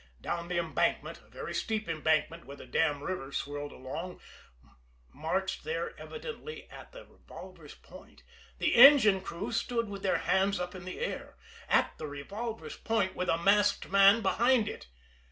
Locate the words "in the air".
10.73-11.37